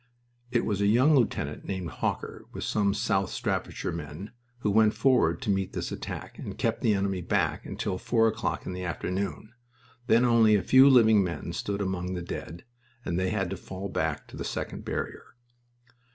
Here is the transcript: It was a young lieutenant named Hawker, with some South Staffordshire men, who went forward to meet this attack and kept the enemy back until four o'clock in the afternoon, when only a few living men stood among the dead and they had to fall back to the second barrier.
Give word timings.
It 0.49 0.65
was 0.65 0.81
a 0.81 0.87
young 0.87 1.15
lieutenant 1.15 1.65
named 1.65 1.91
Hawker, 1.91 2.47
with 2.53 2.63
some 2.63 2.95
South 2.95 3.29
Staffordshire 3.29 3.91
men, 3.91 4.31
who 4.61 4.71
went 4.71 4.95
forward 4.95 5.43
to 5.43 5.51
meet 5.51 5.73
this 5.73 5.91
attack 5.91 6.39
and 6.39 6.57
kept 6.57 6.81
the 6.81 6.95
enemy 6.95 7.21
back 7.21 7.67
until 7.67 7.99
four 7.99 8.27
o'clock 8.27 8.65
in 8.65 8.73
the 8.73 8.83
afternoon, 8.83 9.53
when 10.07 10.25
only 10.25 10.55
a 10.55 10.63
few 10.63 10.89
living 10.89 11.23
men 11.23 11.53
stood 11.53 11.81
among 11.81 12.15
the 12.15 12.23
dead 12.23 12.65
and 13.05 13.19
they 13.19 13.29
had 13.29 13.51
to 13.51 13.57
fall 13.57 13.89
back 13.89 14.27
to 14.29 14.35
the 14.35 14.43
second 14.43 14.83
barrier. 14.83 15.35